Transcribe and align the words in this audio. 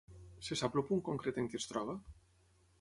Se 0.47 0.57
sap 0.61 0.77
el 0.79 0.85
punt 0.87 1.03
concret 1.11 1.39
en 1.43 1.53
què 1.53 1.61
es 1.63 1.71
troba? 1.75 1.99